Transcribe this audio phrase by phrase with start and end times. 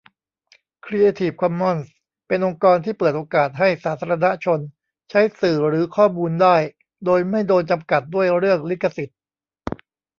[0.85, 1.87] ครีเอทีฟคอมมอนส์
[2.27, 4.59] เป็นองค์กรที่เปิดโอกาสให้สาธารณชน
[5.09, 6.55] ใช้สื่อหรือข้อมูลได้
[7.05, 9.17] โดยไม่โดนจำกัดด้วยเรื่องลิขสิทธิ์